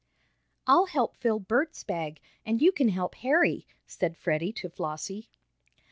[0.65, 5.29] "I'll help fill Bert's bag, and you can help Harry," said Freddie to Flossie.